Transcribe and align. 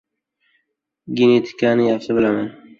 —Genetikani 1.21 1.87
yaxshi 1.93 2.21
bilaman. 2.21 2.53